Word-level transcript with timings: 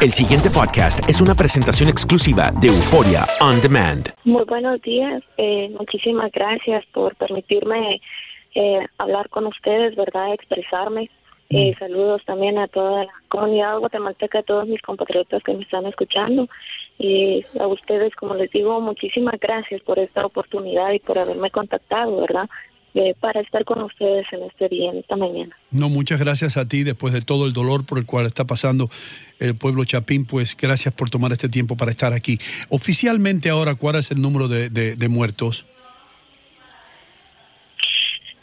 El 0.00 0.12
siguiente 0.12 0.48
podcast 0.48 1.08
es 1.10 1.20
una 1.20 1.34
presentación 1.34 1.88
exclusiva 1.88 2.52
de 2.60 2.68
Euforia 2.68 3.26
On 3.40 3.60
Demand. 3.60 4.06
Muy 4.24 4.44
buenos 4.44 4.80
días. 4.82 5.24
Eh, 5.36 5.74
muchísimas 5.76 6.30
gracias 6.30 6.84
por 6.92 7.16
permitirme 7.16 8.00
eh, 8.54 8.86
hablar 8.98 9.28
con 9.28 9.46
ustedes, 9.46 9.96
¿verdad? 9.96 10.34
Expresarme. 10.34 11.10
Eh, 11.50 11.72
Mm. 11.74 11.78
saludos 11.78 12.22
también 12.26 12.58
a 12.58 12.68
toda 12.68 13.04
la 13.06 13.12
comunidad 13.28 13.78
guatemalteca, 13.78 14.38
a 14.40 14.42
todos 14.42 14.68
mis 14.68 14.82
compatriotas 14.82 15.42
que 15.42 15.54
me 15.54 15.62
están 15.64 15.86
escuchando. 15.86 16.46
Y 16.98 17.44
a 17.58 17.66
ustedes, 17.66 18.14
como 18.14 18.34
les 18.34 18.50
digo, 18.52 18.80
muchísimas 18.80 19.34
gracias 19.40 19.80
por 19.82 19.98
esta 19.98 20.24
oportunidad 20.24 20.92
y 20.92 21.00
por 21.00 21.18
haberme 21.18 21.50
contactado, 21.50 22.20
¿verdad? 22.20 22.48
Eh, 23.00 23.14
para 23.20 23.40
estar 23.42 23.64
con 23.64 23.80
ustedes 23.82 24.26
en 24.32 24.42
este 24.42 24.68
día, 24.68 24.90
en 24.90 24.96
esta 24.98 25.14
mañana. 25.14 25.56
No, 25.70 25.88
muchas 25.88 26.18
gracias 26.18 26.56
a 26.56 26.66
ti 26.66 26.82
después 26.82 27.12
de 27.12 27.20
todo 27.20 27.46
el 27.46 27.52
dolor 27.52 27.86
por 27.86 27.98
el 27.98 28.06
cual 28.06 28.26
está 28.26 28.44
pasando 28.44 28.88
el 29.38 29.56
pueblo 29.56 29.84
Chapín, 29.84 30.26
pues 30.26 30.56
gracias 30.56 30.92
por 30.92 31.08
tomar 31.08 31.30
este 31.30 31.48
tiempo 31.48 31.76
para 31.76 31.92
estar 31.92 32.12
aquí. 32.12 32.38
Oficialmente 32.70 33.50
ahora, 33.50 33.76
¿cuál 33.76 33.96
es 33.96 34.10
el 34.10 34.20
número 34.20 34.48
de, 34.48 34.68
de- 34.68 34.96
de 34.96 35.08
muertos? 35.08 35.64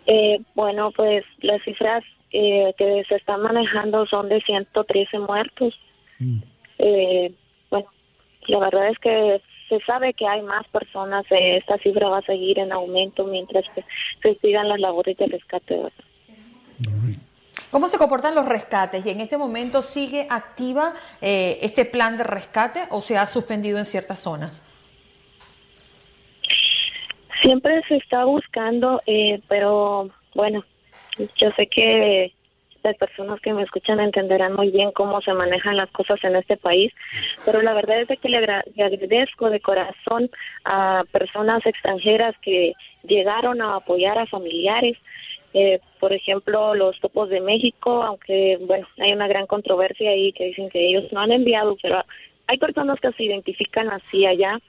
Eh, 0.08 0.40
bueno, 0.54 0.92
pues 0.96 1.26
las 1.42 1.62
cifras 1.64 2.04
eh, 2.32 2.74
que 2.78 3.04
se 3.10 3.16
están 3.16 3.42
manejando 3.42 4.06
son 4.06 4.30
de 4.30 4.40
113 4.42 5.20
muertos. 5.20 5.74
Eh, 6.78 7.34
bueno, 7.70 7.88
la 8.48 8.60
verdad 8.60 8.90
es 8.90 9.00
que 9.00 9.42
se 9.70 9.80
sabe 9.82 10.14
que 10.14 10.28
hay 10.28 10.42
más 10.42 10.68
personas. 10.68 11.26
eh, 11.32 11.58
esta 11.58 11.78
cifra 11.78 12.08
va 12.08 12.20
a 12.20 12.22
seguir 12.24 12.60
en 12.60 12.72
aumento 12.72 13.26
mientras 13.26 13.66
que 13.74 13.84
se 14.22 14.36
sigan 14.40 14.70
las 14.70 14.80
labores 14.80 15.18
de 15.18 15.28
rescate. 15.28 15.82
¿Cómo 17.72 17.90
se 17.90 17.98
comportan 17.98 18.36
los 18.36 18.46
rescates? 18.46 19.06
¿Y 19.06 19.10
en 19.10 19.20
este 19.20 19.38
momento 19.38 19.82
sigue 19.82 20.28
activa 20.30 20.94
eh, 21.22 21.60
este 21.62 21.84
plan 21.86 22.18
de 22.18 22.24
rescate 22.24 22.84
o 22.90 23.02
se 23.02 23.18
ha 23.18 23.26
suspendido 23.26 23.78
en 23.78 23.86
ciertas 23.86 24.22
zonas? 24.22 24.64
Siempre 27.42 27.82
se 27.88 27.98
está 27.98 28.24
buscando, 28.24 29.02
eh, 29.06 29.42
pero 29.48 30.10
bueno, 30.34 30.64
yo 31.18 31.52
sé 31.58 31.68
que 31.68 32.34
las 32.86 32.98
personas 32.98 33.42
que 33.42 33.52
me 33.52 33.64
escuchan 33.64 34.00
entenderán 34.00 34.54
muy 34.54 34.70
bien 34.70 34.92
cómo 34.92 35.20
se 35.22 35.34
manejan 35.34 35.76
las 35.76 35.90
cosas 35.92 36.24
en 36.24 36.36
este 36.36 36.56
país, 36.56 36.94
pero 37.44 37.62
la 37.62 37.74
verdad 37.74 38.02
es 38.08 38.20
que 38.20 38.30
le 38.30 38.38
agradezco 38.38 39.50
de 39.50 39.60
corazón 39.60 40.30
a 40.64 41.04
personas 41.12 41.66
extranjeras 41.66 42.36
que 42.42 42.74
llegaron 43.04 43.62
a 43.62 43.78
apoyar 43.78 44.18
a 44.18 44.28
familiares. 44.28 44.98
Eh, 45.54 45.80
por 46.00 46.14
ejemplo, 46.14 46.76
los 46.76 47.00
topos 47.00 47.30
de 47.30 47.40
México, 47.40 48.04
aunque 48.04 48.58
bueno, 48.62 48.88
hay 49.00 49.14
una 49.14 49.28
gran 49.28 49.48
controversia 49.48 50.12
ahí 50.12 50.32
que 50.34 50.46
dicen 50.48 50.70
que 50.70 50.88
ellos 50.88 51.12
no 51.12 51.22
han 51.22 51.32
enviado, 51.32 51.78
pero 51.82 52.04
hay 52.48 52.58
personas 52.58 53.00
que 53.00 53.12
se 53.14 53.24
identifican 53.24 53.90
así 53.90 54.26
allá 54.26 54.60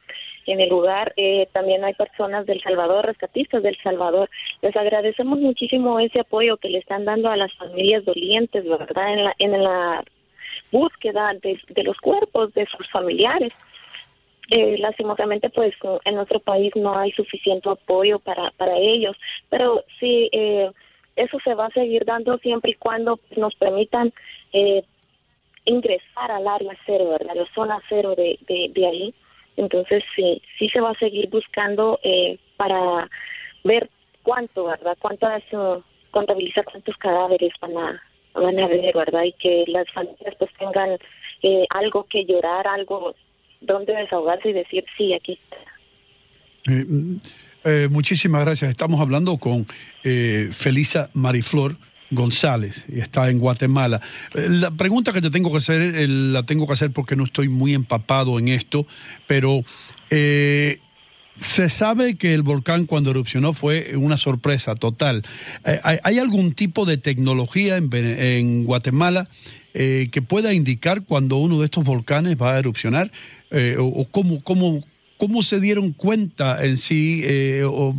en 0.46 0.60
el 0.60 0.68
lugar. 0.68 1.12
Eh, 1.16 1.48
también 1.52 1.84
hay 1.84 1.94
personas 1.94 2.46
del 2.46 2.60
Salvador, 2.62 3.06
rescatistas 3.06 3.62
del 3.62 3.76
Salvador. 3.82 4.30
Les 4.62 4.76
agradecemos 4.76 5.38
muchísimo 5.38 5.98
ese 6.00 6.20
apoyo 6.20 6.56
que 6.56 6.70
le 6.70 6.78
están 6.78 7.04
dando 7.04 7.28
a 7.28 7.36
las 7.36 7.52
familias 7.54 8.04
dolientes, 8.04 8.64
¿verdad? 8.66 9.12
En 9.12 9.24
la, 9.24 9.34
en 9.38 9.62
la 9.62 10.04
búsqueda 10.72 11.32
de, 11.42 11.58
de 11.68 11.82
los 11.82 11.96
cuerpos 11.96 12.52
de 12.54 12.66
sus 12.66 12.88
familiares. 12.90 13.52
Eh, 14.50 14.78
lastimosamente, 14.78 15.50
pues 15.50 15.74
en 16.04 16.14
nuestro 16.14 16.38
país 16.38 16.74
no 16.76 16.96
hay 16.96 17.10
suficiente 17.12 17.68
apoyo 17.68 18.20
para, 18.20 18.52
para 18.52 18.76
ellos, 18.78 19.16
pero 19.48 19.82
sí, 19.98 20.28
eh, 20.30 20.70
eso 21.16 21.38
se 21.42 21.54
va 21.54 21.66
a 21.66 21.70
seguir 21.70 22.04
dando 22.04 22.38
siempre 22.38 22.70
y 22.70 22.74
cuando 22.74 23.16
pues, 23.16 23.38
nos 23.38 23.54
permitan 23.56 24.12
eh, 24.52 24.84
ingresar 25.64 26.30
al 26.30 26.46
área 26.46 26.76
cero, 26.86 27.08
¿verdad? 27.10 27.34
La 27.34 27.46
zona 27.54 27.82
cero 27.88 28.14
de, 28.16 28.38
de, 28.46 28.70
de 28.72 28.86
ahí. 28.86 29.14
Entonces, 29.56 30.02
sí, 30.14 30.42
sí 30.58 30.68
se 30.68 30.80
va 30.80 30.90
a 30.90 30.98
seguir 30.98 31.28
buscando 31.30 31.98
eh, 32.02 32.38
para 32.56 33.08
ver 33.64 33.88
cuánto, 34.22 34.64
¿verdad? 34.64 34.96
Cuántas, 35.00 35.42
uh, 35.52 35.80
contabilizar 36.10 36.64
cuántos 36.64 36.96
cadáveres 36.96 37.52
van 37.60 37.76
a, 37.76 38.02
van 38.34 38.58
a 38.58 38.66
ver, 38.68 38.94
¿verdad? 38.94 39.24
Y 39.24 39.32
que 39.32 39.64
las 39.68 39.90
familias 39.92 40.34
pues 40.38 40.50
tengan 40.58 40.98
eh, 41.42 41.66
algo 41.70 42.06
que 42.08 42.24
llorar, 42.24 42.66
algo 42.66 43.14
donde 43.60 43.94
desahogarse 43.94 44.50
y 44.50 44.52
decir, 44.52 44.84
sí, 44.96 45.14
aquí 45.14 45.32
está. 45.32 45.56
Eh, 46.68 46.84
mm, 46.88 47.16
eh, 47.64 47.88
muchísimas 47.90 48.44
gracias. 48.44 48.70
Estamos 48.70 49.00
hablando 49.00 49.36
con 49.38 49.66
eh, 50.04 50.48
Felisa 50.52 51.10
Mariflor 51.14 51.76
González 52.10 52.84
y 52.88 53.00
está 53.00 53.30
en 53.30 53.38
Guatemala. 53.38 54.00
Eh, 54.34 54.48
La 54.48 54.70
pregunta 54.70 55.12
que 55.12 55.20
te 55.20 55.30
tengo 55.30 55.50
que 55.50 55.58
hacer, 55.58 55.80
eh, 55.80 56.06
la 56.08 56.44
tengo 56.44 56.66
que 56.66 56.72
hacer 56.72 56.90
porque 56.90 57.16
no 57.16 57.24
estoy 57.24 57.48
muy 57.48 57.74
empapado 57.74 58.38
en 58.38 58.48
esto, 58.48 58.86
pero 59.26 59.62
eh, 60.10 60.78
se 61.38 61.68
sabe 61.68 62.16
que 62.16 62.34
el 62.34 62.42
volcán 62.42 62.86
cuando 62.86 63.10
erupcionó 63.10 63.52
fue 63.52 63.96
una 63.96 64.16
sorpresa 64.16 64.74
total. 64.74 65.22
¿hay, 65.82 66.18
algún 66.18 66.52
tipo 66.52 66.86
de 66.86 66.96
tecnología 66.96 67.76
en, 67.76 68.64
Guatemala 68.64 69.28
que 69.74 70.22
pueda 70.26 70.54
indicar 70.54 71.02
cuando 71.02 71.36
uno 71.36 71.58
de 71.58 71.66
estos 71.66 71.84
volcanes 71.84 72.40
va 72.40 72.54
a 72.54 72.58
erupcionar? 72.58 73.12
O 73.78 74.08
cómo, 74.10 74.42
cómo, 74.42 74.80
cómo 75.18 75.42
se 75.42 75.60
dieron 75.60 75.92
cuenta 75.92 76.64
en 76.64 76.76
sí? 76.76 77.22
eh, 77.24 77.62
o- 77.64 77.94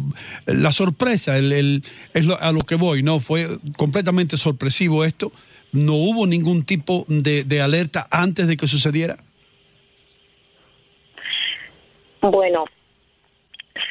la 0.45 0.71
sorpresa, 0.71 1.37
el, 1.37 1.83
es 2.13 2.25
lo- 2.25 2.39
a 2.39 2.51
lo 2.51 2.61
que 2.61 2.75
voy, 2.75 3.03
¿no? 3.03 3.19
Fue 3.19 3.47
completamente 3.77 4.37
sorpresivo 4.37 5.03
esto. 5.05 5.31
No 5.71 5.93
hubo 5.95 6.25
ningún 6.25 6.63
tipo 6.63 7.05
de, 7.07 7.43
de 7.43 7.61
alerta 7.61 8.07
antes 8.11 8.47
de 8.47 8.55
que 8.57 8.67
sucediera. 8.67 9.17
Bueno, 12.21 12.65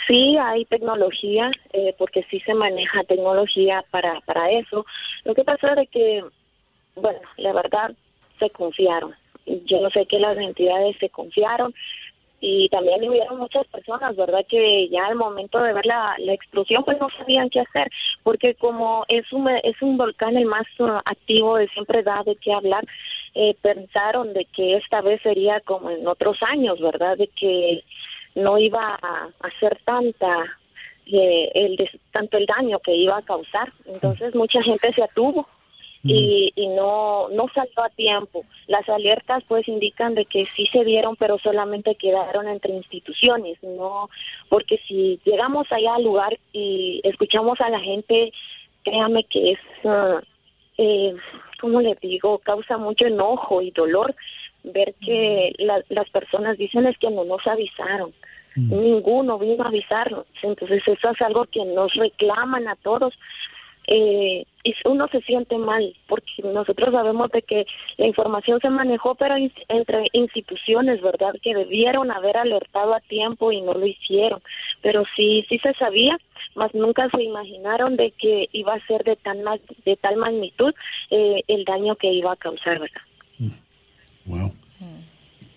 sí 0.09 0.37
hay 0.39 0.65
tecnología, 0.67 1.51
eh, 1.73 1.95
porque 1.99 2.25
sí 2.31 2.41
se 2.41 2.55
maneja 2.55 3.05
tecnología 3.05 3.85
para, 3.91 4.21
para 4.23 4.51
eso. 4.51 4.85
Lo 5.25 5.35
que 5.35 5.45
pasa 5.45 5.75
es 5.81 5.89
que, 5.91 6.25
bueno, 6.97 7.21
la 7.37 7.53
verdad, 7.53 7.93
se 8.39 8.51
confiaron. 8.51 9.13
Yo 9.67 9.81
no 9.81 9.91
sé 9.91 10.07
que 10.07 10.19
las 10.19 10.37
entidades 10.39 10.97
se 10.99 11.09
confiaron 11.09 11.73
y 12.49 12.69
también 12.69 13.09
hubieron 13.09 13.39
muchas 13.39 13.67
personas, 13.67 14.15
¿verdad? 14.15 14.47
Que 14.49 14.89
ya 14.89 15.07
al 15.07 15.17
momento 15.17 15.61
de 15.61 15.73
ver 15.73 15.85
la, 15.85 16.15
la 16.19 16.33
explosión, 16.33 16.85
pues 16.85 16.97
no 17.01 17.09
sabían 17.19 17.51
qué 17.51 17.59
hacer, 17.59 17.91
porque 18.23 18.55
como 18.55 19.05
es 19.09 19.33
un, 19.33 19.49
es 19.49 19.83
un 19.83 19.97
volcán 19.97 20.37
el 20.37 20.47
más 20.47 20.65
uh, 20.79 21.01
activo 21.05 21.57
de 21.57 21.67
siempre 21.71 22.05
da 22.05 22.23
de 22.25 22.37
qué 22.37 22.53
hablar, 22.53 22.87
eh, 23.35 23.57
pensaron 23.61 24.33
de 24.33 24.45
que 24.45 24.77
esta 24.77 25.01
vez 25.01 25.21
sería 25.23 25.59
como 25.59 25.91
en 25.91 26.07
otros 26.07 26.39
años, 26.43 26.81
¿verdad? 26.81 27.17
De 27.17 27.27
que 27.27 27.83
no 28.37 28.59
iba 28.59 28.97
a 29.03 29.29
hacer 29.41 29.81
tanta 29.85 30.45
eh, 31.07 31.51
el 31.53 31.91
tanto 32.13 32.37
el 32.37 32.47
daño 32.47 32.79
que 32.79 32.95
iba 32.95 33.17
a 33.17 33.23
causar 33.23 33.73
entonces 33.87 34.35
mucha 34.35 34.61
gente 34.63 34.93
se 34.93 35.05
atuvo 35.05 35.47
y, 36.09 36.53
y 36.57 36.69
no 36.69 37.29
no 37.31 37.47
salió 37.55 37.83
a 37.83 37.89
tiempo 37.91 38.45
las 38.67 38.89
alertas 38.89 39.43
pues 39.49 39.67
indican 39.69 40.15
de 40.15 40.25
que 40.25 40.47
sí 40.55 40.67
se 40.73 40.85
dieron 40.85 41.17
pero 41.17 41.39
solamente 41.39 41.95
quedaron 41.95 42.49
entre 42.49 42.75
instituciones 42.75 43.63
no 43.63 44.09
porque 44.49 44.79
si 44.87 45.21
llegamos 45.25 45.67
allá 45.71 45.95
al 45.97 46.05
lugar 46.05 46.39
y 46.53 47.01
escuchamos 47.05 47.61
a 47.61 47.69
la 47.71 47.81
gente 47.81 48.33
créame 48.85 49.25
que 49.25 49.53
es 49.53 49.59
ah, 49.85 50.21
eh, 50.79 51.15
¿cómo 51.61 51.81
le 51.81 51.97
digo? 52.03 52.39
Causa 52.39 52.77
mucho 52.77 53.07
enojo 53.07 53.63
y 53.63 53.71
dolor 53.71 54.15
ver 54.63 54.95
que 55.05 55.53
la- 55.59 55.83
las 55.89 56.09
personas 56.11 56.59
dicen 56.59 56.87
es 56.87 56.99
que 56.99 57.11
no 57.11 57.25
nos 57.25 57.47
avisaron. 57.47 58.13
Ninguno 58.57 59.39
vino 59.39 59.65
a 59.65 59.69
avisarnos. 59.69 60.27
Entonces 60.43 60.83
eso 60.87 61.11
es 61.11 61.23
algo 61.23 61.45
que 61.47 61.65
nos 61.65 61.95
reclaman 61.95 62.69
a 62.69 62.77
todos. 62.77 63.15
Eh, 63.87 64.45
y 64.67 64.75
uno 64.85 65.07
se 65.09 65.21
siente 65.21 65.57
mal 65.59 65.95
porque 66.09 66.43
nosotros 66.43 66.93
sabemos 66.93 67.31
de 67.31 67.43
que 67.43 67.67
la 67.99 68.07
información 68.07 68.59
se 68.61 68.69
manejó 68.69 69.15
pero 69.15 69.37
entre 69.69 70.07
instituciones 70.13 71.01
verdad 71.01 71.35
que 71.41 71.55
debieron 71.55 72.11
haber 72.11 72.37
alertado 72.37 72.95
a 72.95 73.01
tiempo 73.01 73.53
y 73.53 73.61
no 73.61 73.75
lo 73.75 73.87
hicieron. 73.87 74.41
Pero 74.83 75.05
sí 75.15 75.47
sí 75.49 75.59
se 75.59 75.73
sabía 75.75 76.19
mas 76.57 76.75
nunca 76.75 77.09
se 77.11 77.23
imaginaron 77.23 77.97
de 77.97 78.11
que 78.13 78.49
iba 78.53 78.75
a 78.75 78.87
ser 78.87 79.05
de 79.05 79.17
tan 79.17 79.39
de 79.85 79.97
tal 79.97 80.17
magnitud 80.17 80.75
eh, 81.11 81.43
el 81.47 81.65
daño 81.65 81.95
que 81.97 82.13
iba 82.13 82.33
a 82.33 82.37
causar 82.37 82.81
verdad 82.81 83.03
Wow. 84.27 84.53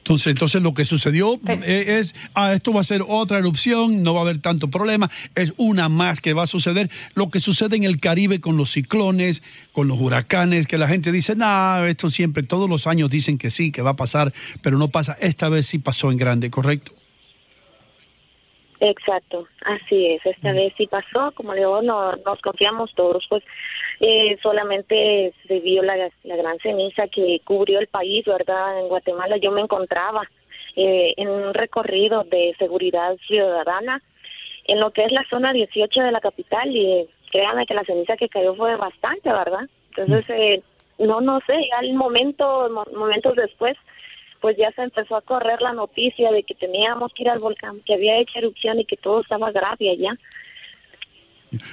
Entonces, 0.09 0.31
entonces 0.31 0.63
lo 0.63 0.73
que 0.73 0.85
sucedió 0.85 1.39
eh, 1.47 2.00
es, 2.00 2.15
ah, 2.33 2.53
esto 2.53 2.73
va 2.73 2.81
a 2.81 2.83
ser 2.83 3.03
otra 3.07 3.38
erupción, 3.38 4.01
no 4.01 4.15
va 4.15 4.21
a 4.21 4.23
haber 4.23 4.39
tanto 4.39 4.67
problema, 4.67 5.07
es 5.35 5.53
una 5.57 5.88
más 5.88 6.19
que 6.19 6.33
va 6.33 6.44
a 6.44 6.47
suceder. 6.47 6.89
Lo 7.13 7.29
que 7.29 7.39
sucede 7.39 7.75
en 7.75 7.83
el 7.83 8.00
Caribe 8.00 8.41
con 8.41 8.57
los 8.57 8.71
ciclones, 8.71 9.44
con 9.71 9.88
los 9.88 10.00
huracanes, 10.00 10.65
que 10.65 10.79
la 10.79 10.88
gente 10.88 11.11
dice, 11.11 11.35
no, 11.35 11.85
esto 11.85 12.09
siempre, 12.09 12.41
todos 12.41 12.67
los 12.67 12.88
años 12.88 13.11
dicen 13.11 13.38
que 13.38 13.51
sí, 13.51 13.71
que 13.71 13.83
va 13.83 13.91
a 13.91 13.95
pasar, 13.95 14.33
pero 14.63 14.79
no 14.79 14.88
pasa. 14.88 15.15
Esta 15.21 15.47
vez 15.47 15.67
sí 15.67 15.77
pasó 15.77 16.09
en 16.09 16.17
grande, 16.17 16.50
¿correcto? 16.50 16.91
Exacto, 18.81 19.47
así 19.65 20.07
es. 20.07 20.25
Esta 20.25 20.53
vez 20.53 20.73
sí 20.77 20.87
pasó, 20.87 21.31
como 21.35 21.53
le 21.53 21.59
digo, 21.59 21.81
no, 21.81 22.13
nos 22.13 22.41
confiamos 22.41 22.93
todos, 22.95 23.25
pues 23.29 23.43
eh, 23.99 24.37
solamente 24.41 25.33
se 25.47 25.59
vio 25.59 25.83
la, 25.83 25.97
la 26.23 26.35
gran 26.37 26.57
ceniza 26.59 27.07
que 27.07 27.41
cubrió 27.43 27.79
el 27.79 27.87
país, 27.87 28.25
¿verdad? 28.25 28.79
En 28.79 28.87
Guatemala 28.87 29.35
yo 29.37 29.51
me 29.51 29.61
encontraba 29.61 30.21
eh, 30.75 31.13
en 31.17 31.27
un 31.27 31.53
recorrido 31.53 32.23
de 32.23 32.55
seguridad 32.57 33.17
ciudadana 33.27 34.01
en 34.65 34.79
lo 34.79 34.91
que 34.91 35.03
es 35.03 35.11
la 35.11 35.25
zona 35.29 35.51
18 35.51 36.01
de 36.01 36.11
la 36.11 36.21
capital 36.21 36.69
y 36.69 36.85
eh, 36.85 37.07
créanme 37.31 37.65
que 37.65 37.73
la 37.73 37.83
ceniza 37.83 38.15
que 38.15 38.29
cayó 38.29 38.55
fue 38.55 38.75
bastante, 38.75 39.29
¿verdad? 39.29 39.67
Entonces, 39.89 40.29
eh, 40.29 40.61
no, 40.99 41.21
no 41.21 41.39
sé, 41.47 41.55
al 41.77 41.93
momento, 41.93 42.69
momentos 42.95 43.35
después, 43.35 43.75
pues 44.41 44.57
ya 44.57 44.71
se 44.71 44.83
empezó 44.83 45.15
a 45.15 45.21
correr 45.21 45.62
la 45.62 45.74
noticia 45.74 46.31
de 46.31 46.44
que 46.44 46.56
teníamos 46.56 47.13
que 47.13 47.24
ir 47.24 47.30
al 47.30 47.39
volcán, 47.39 47.75
que 47.86 47.94
había 47.94 48.19
hecho 48.19 48.39
erupción 48.39 48.80
y 48.80 48.86
que 48.86 48.97
todo 48.97 49.21
estaba 49.21 49.51
grave 49.51 49.89
allá. 49.89 50.18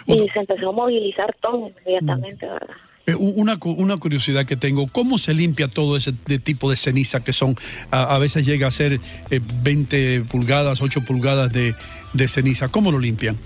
Y 0.07 0.29
se 0.29 0.39
empezó 0.39 0.71
a 0.71 0.73
movilizar 0.73 1.35
todo 1.41 1.69
inmediatamente, 1.69 2.47
¿verdad? 2.47 2.77
Eh, 3.07 3.15
una, 3.15 3.57
una 3.63 3.97
curiosidad 3.99 4.47
que 4.47 4.57
tengo, 4.57 4.89
¿cómo 4.89 5.19
se 5.19 5.33
limpia 5.33 5.69
todo 5.69 5.97
ese 5.97 6.13
tipo 6.13 6.69
de 6.71 6.77
ceniza 6.77 7.23
que 7.23 7.33
son, 7.33 7.55
a, 7.93 8.19
veces 8.19 8.45
llega 8.45 8.67
a 8.67 8.71
ser 8.71 8.99
20 9.31 10.23
pulgadas, 10.23 10.83
8 10.83 11.03
pulgadas 11.07 11.53
de, 11.53 11.75
de 12.15 12.29
ceniza? 12.29 12.69
¿Cómo 12.69 12.91
lo 12.91 12.99
limpian? 12.99 13.37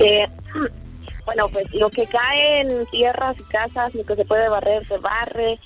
Eh, 0.00 0.26
bueno, 1.26 1.48
pues 1.48 1.72
lo 1.74 1.90
que 1.90 2.06
cae 2.06 2.62
en 2.62 2.86
tierras 2.86 3.36
y 3.38 3.42
casas, 3.44 3.94
lo 3.94 4.04
que 4.04 4.16
se 4.16 4.24
puede 4.24 4.48
barrer, 4.48 4.86
se 4.88 4.96
barre. 4.96 5.58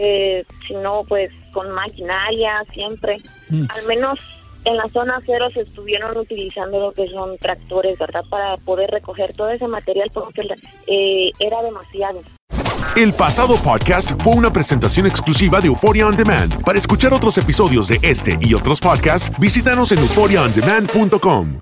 Eh, 0.00 0.44
si 0.66 0.74
no, 0.74 1.02
pues 1.08 1.30
con 1.52 1.70
maquinaria 1.72 2.64
siempre. 2.72 3.18
Mm. 3.48 3.64
Al 3.68 3.86
menos 3.86 4.18
en 4.64 4.76
la 4.76 4.88
zona 4.88 5.20
cero 5.26 5.48
se 5.52 5.62
estuvieron 5.62 6.16
utilizando 6.16 6.78
lo 6.78 6.92
que 6.92 7.08
son 7.08 7.36
tractores, 7.38 7.98
¿verdad? 7.98 8.22
Para 8.30 8.56
poder 8.58 8.90
recoger 8.90 9.32
todo 9.32 9.48
ese 9.50 9.66
material 9.66 10.10
porque 10.12 10.42
eh, 10.86 11.32
era 11.40 11.62
demasiado. 11.62 12.20
El 12.96 13.12
pasado 13.12 13.60
podcast 13.60 14.10
fue 14.22 14.34
una 14.34 14.52
presentación 14.52 15.06
exclusiva 15.06 15.60
de 15.60 15.68
Euphoria 15.68 16.06
On 16.06 16.16
Demand. 16.16 16.62
Para 16.64 16.78
escuchar 16.78 17.12
otros 17.12 17.36
episodios 17.38 17.88
de 17.88 17.98
este 18.02 18.36
y 18.40 18.54
otros 18.54 18.80
podcasts, 18.80 19.32
visítanos 19.38 19.92
en 19.92 19.98
euphoriaondemand.com. 19.98 21.60